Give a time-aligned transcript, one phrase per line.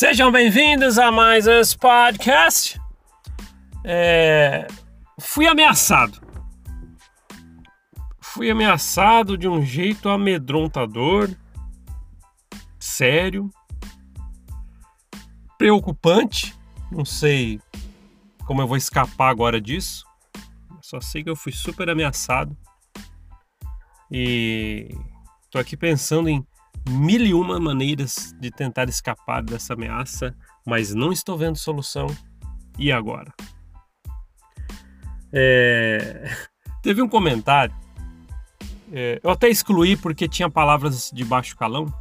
[0.00, 2.80] Sejam bem-vindos a mais esse podcast.
[3.84, 4.66] É...
[5.20, 6.18] Fui ameaçado.
[8.18, 11.28] Fui ameaçado de um jeito amedrontador,
[12.78, 13.50] sério,
[15.58, 16.58] preocupante.
[16.90, 17.60] Não sei
[18.46, 20.06] como eu vou escapar agora disso.
[20.80, 22.56] Só sei que eu fui super ameaçado.
[24.10, 24.96] E
[25.50, 26.42] tô aqui pensando em
[26.88, 30.34] mil e uma maneiras de tentar escapar dessa ameaça,
[30.66, 32.06] mas não estou vendo solução.
[32.78, 33.32] E agora?
[35.32, 36.30] É...
[36.82, 37.74] Teve um comentário,
[38.92, 39.20] é...
[39.22, 41.92] eu até excluí porque tinha palavras de baixo calão.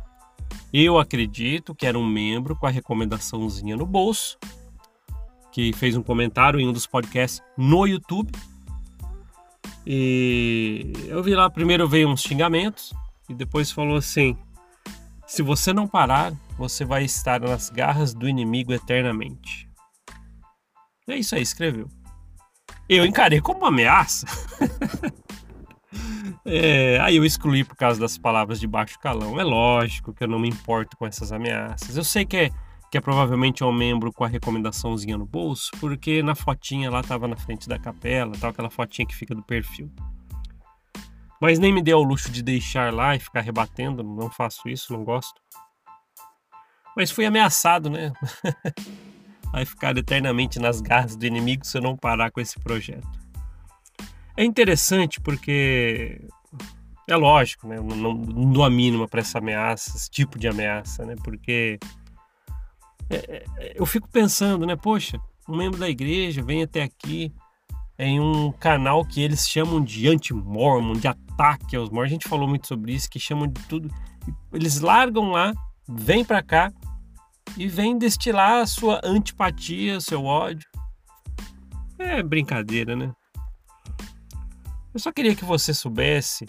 [0.71, 4.37] Eu acredito que era um membro com a recomendaçãozinha no bolso,
[5.51, 8.31] que fez um comentário em um dos podcasts no YouTube.
[9.85, 12.93] E eu vi lá, primeiro veio uns xingamentos,
[13.27, 14.37] e depois falou assim:
[15.29, 19.69] se você não parar, você vai estar nas garras do inimigo eternamente.
[21.07, 21.87] É isso aí, escreveu.
[22.89, 24.25] Eu encarei como uma ameaça.
[26.43, 29.39] é, aí eu excluí por causa das palavras de baixo calão.
[29.39, 31.95] É lógico que eu não me importo com essas ameaças.
[31.95, 32.49] Eu sei que é,
[32.91, 37.27] que é provavelmente um membro com a recomendaçãozinha no bolso, porque na fotinha lá tava
[37.27, 39.91] na frente da capela, tal, aquela fotinha que fica do perfil.
[41.39, 44.91] Mas nem me deu o luxo de deixar lá e ficar rebatendo, não faço isso,
[44.91, 45.41] não gosto.
[46.95, 48.11] Mas fui ameaçado, né?
[49.51, 53.07] Vai ficar eternamente nas garras do inimigo se eu não parar com esse projeto.
[54.35, 56.21] É interessante porque
[57.07, 57.77] é lógico, né?
[57.77, 61.15] Eu não, não dou a mínima para essa ameaça, esse tipo de ameaça, né?
[61.23, 61.79] Porque
[63.09, 64.75] é, é, eu fico pensando, né?
[64.75, 67.33] Poxa, um membro da igreja vem até aqui
[67.99, 72.07] em um canal que eles chamam de anti-mormon, de ataque aos mormons.
[72.07, 73.93] A gente falou muito sobre isso, que chamam de tudo.
[74.53, 75.53] Eles largam lá,
[75.85, 76.71] vêm para cá
[77.57, 80.65] e vêm destilar a sua antipatia, seu ódio.
[81.99, 83.11] É brincadeira, né?
[84.93, 86.47] Eu só queria que você soubesse,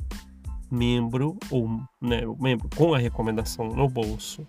[0.70, 1.68] membro ou
[2.00, 4.46] né, membro com a recomendação no bolso,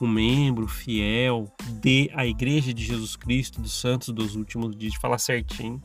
[0.00, 5.18] um membro fiel de a Igreja de Jesus Cristo dos Santos dos Últimos Dias, falar
[5.18, 5.82] certinho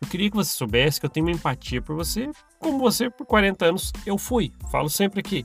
[0.00, 3.26] eu queria que você soubesse que eu tenho uma empatia por você, como você por
[3.26, 4.52] 40 anos eu fui.
[4.70, 5.44] Falo sempre aqui.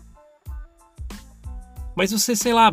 [1.96, 2.72] Mas você, sei lá,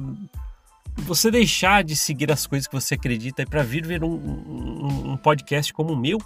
[0.97, 5.17] você deixar de seguir as coisas que você acredita para vir ver um, um, um,
[5.17, 6.19] podcast como o meu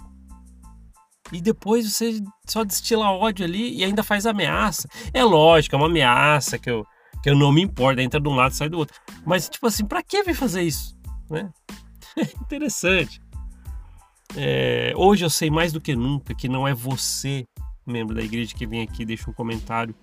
[1.31, 4.87] e depois você só destila ódio ali e ainda faz ameaça.
[5.13, 6.85] É lógico, é uma ameaça que eu,
[7.23, 8.99] que eu não me importo, entra de um lado sai do outro.
[9.25, 10.95] Mas, tipo assim, pra que vir fazer isso?
[11.29, 11.49] Né?
[12.17, 13.21] É interessante.
[14.37, 17.47] É, hoje eu sei mais do que nunca que não é você,
[17.85, 19.95] membro da igreja, que vem aqui e deixa um comentário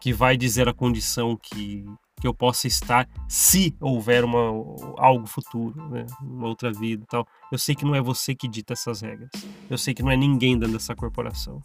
[0.00, 1.82] que vai dizer a condição que,
[2.20, 4.50] que eu possa estar se houver uma,
[4.98, 6.04] algo futuro, né?
[6.20, 7.26] uma outra vida e tal.
[7.50, 9.30] Eu sei que não é você que dita essas regras.
[9.68, 11.62] Eu sei que não é ninguém dentro dessa corporação.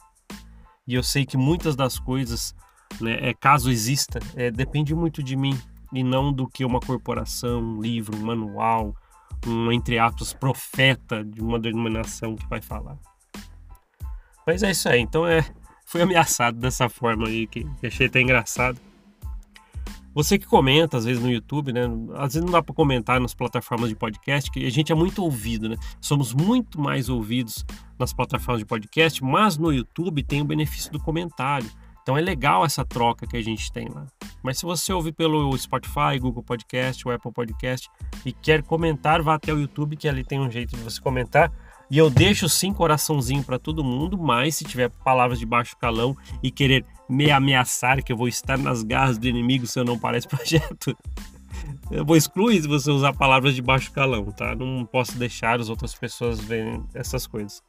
[0.88, 2.56] E eu sei que muitas das coisas,
[3.02, 5.60] né, é, caso exista, é, depende muito de mim
[5.92, 8.96] e não do que uma corporação, um livro, um manual,
[9.48, 12.98] um, entre aspas, profeta de uma denominação que vai falar.
[14.46, 15.46] Mas é isso aí, então é,
[15.86, 18.80] fui ameaçado dessa forma aí, que, achei até engraçado.
[20.14, 21.82] Você que comenta, às vezes no YouTube, né?
[22.16, 25.24] Às vezes não dá para comentar nas plataformas de podcast, que a gente é muito
[25.24, 25.76] ouvido, né?
[26.02, 27.64] Somos muito mais ouvidos
[27.98, 31.70] nas plataformas de podcast, mas no YouTube tem o benefício do comentário.
[32.10, 34.08] Então é legal essa troca que a gente tem lá.
[34.42, 37.88] Mas se você ouve pelo Spotify, Google Podcast, o Apple Podcast
[38.26, 41.52] e quer comentar, vá até o YouTube que ali tem um jeito de você comentar.
[41.88, 46.18] E eu deixo sim coraçãozinho para todo mundo, mas se tiver palavras de baixo calão
[46.42, 50.00] e querer me ameaçar que eu vou estar nas garras do inimigo se eu não
[50.00, 50.98] parar esse projeto,
[51.92, 54.56] eu vou excluir se você usar palavras de baixo calão, tá?
[54.56, 57.62] Não posso deixar as outras pessoas verem essas coisas.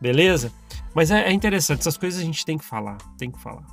[0.00, 0.52] Beleza?
[0.94, 3.64] Mas é, é, interessante, essas coisas a gente tem que falar, tem que falar.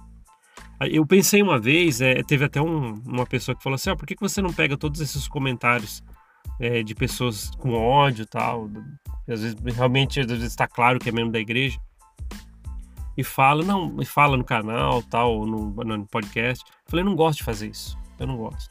[0.81, 4.05] Eu pensei uma vez, é, teve até um, uma pessoa que falou assim: ah, por
[4.05, 6.03] que, que você não pega todos esses comentários
[6.59, 8.69] é, de pessoas com ódio e tal?
[9.27, 11.79] Às vezes, realmente, às vezes está claro que é membro da igreja.
[13.17, 16.63] E fala, não, e fala no canal, tal, no, no podcast.
[16.69, 17.97] Eu falei, não gosto de fazer isso.
[18.19, 18.69] Eu não gosto.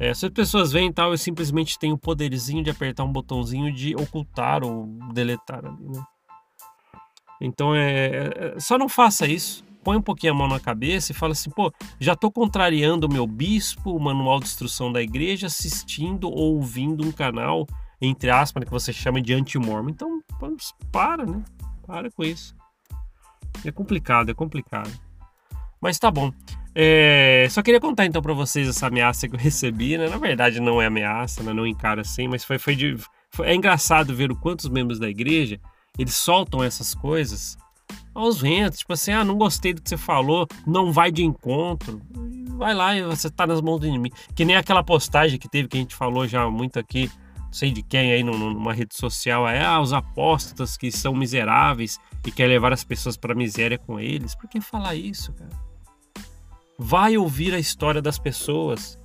[0.00, 3.72] É, se as pessoas veem tal, eu simplesmente tenho o poderzinho de apertar um botãozinho
[3.72, 6.02] de ocultar ou deletar ali, né?
[7.40, 9.64] Então é, é, só não faça isso.
[9.82, 13.12] Põe um pouquinho a mão na cabeça e fala assim, pô, já estou contrariando o
[13.12, 17.66] meu bispo, o manual de instrução da igreja, assistindo ou ouvindo um canal,
[18.00, 19.90] entre aspas, que você chama de anti-mormon.
[19.90, 20.20] Então,
[20.92, 21.42] para, né?
[21.86, 22.54] Para com isso.
[23.64, 24.90] É complicado, é complicado.
[25.80, 26.32] Mas tá bom.
[26.74, 30.08] É, só queria contar então para vocês essa ameaça que eu recebi, né?
[30.08, 31.52] Na verdade não é ameaça, né?
[31.52, 32.96] não encara assim, mas foi, foi, de,
[33.30, 35.60] foi é engraçado ver o quantos membros da igreja
[35.98, 37.56] eles soltam essas coisas
[38.14, 42.00] aos ventos, tipo assim, ah, não gostei do que você falou, não vai de encontro,
[42.56, 44.16] vai lá e você tá nas mãos do inimigo.
[44.34, 47.70] Que nem aquela postagem que teve que a gente falou já muito aqui, não sei
[47.70, 52.46] de quem aí numa rede social, é ah, os apóstolos que são miseráveis e quer
[52.46, 54.34] levar as pessoas para miséria com eles.
[54.34, 55.68] Por que falar isso, cara?
[56.80, 58.96] Vai ouvir a história das pessoas.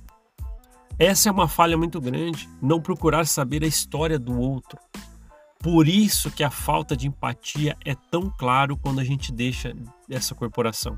[0.96, 4.78] Essa é uma falha muito grande, não procurar saber a história do outro.
[5.58, 9.74] Por isso que a falta de empatia é tão claro quando a gente deixa
[10.08, 10.96] essa corporação.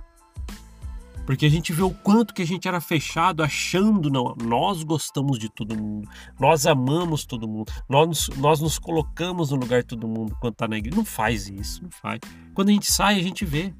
[1.25, 5.38] Porque a gente vê o quanto que a gente era fechado, achando, não, nós gostamos
[5.38, 6.08] de todo mundo,
[6.38, 10.69] nós amamos todo mundo, nós, nós nos colocamos no lugar de todo mundo quando está
[10.69, 10.96] na igreja.
[10.96, 12.20] Não faz isso, não faz.
[12.55, 13.75] Quando a gente sai, a gente vê.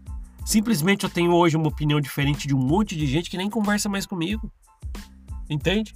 [0.47, 3.89] Simplesmente eu tenho hoje uma opinião diferente de um monte de gente que nem conversa
[3.89, 4.49] mais comigo.
[5.51, 5.93] Entende?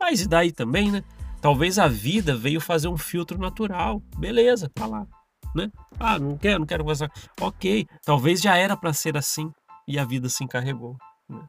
[0.00, 1.04] Mas e daí também, né?
[1.42, 4.02] Talvez a vida veio fazer um filtro natural.
[4.16, 5.06] Beleza, tá lá.
[5.54, 5.70] Né?
[6.00, 7.10] Ah, não quero, não quero conversar.
[7.38, 9.52] Ok, talvez já era para ser assim
[9.86, 10.96] e a vida se encarregou.
[11.28, 11.44] Né?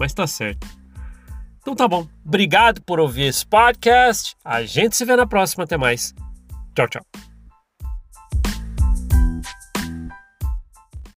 [0.00, 0.66] Mas tá certo.
[1.60, 2.08] Então tá bom.
[2.24, 4.34] Obrigado por ouvir esse podcast.
[4.42, 5.64] A gente se vê na próxima.
[5.64, 6.14] Até mais.
[6.74, 7.07] Tchau, tchau.